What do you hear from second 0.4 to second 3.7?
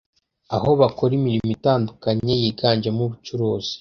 aho bakora imirimo itandukanye yiganjemo ubucuruzi